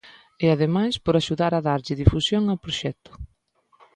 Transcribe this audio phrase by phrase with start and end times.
[0.43, 3.11] E ademais, por axudar a darlle difusión ao proxecto.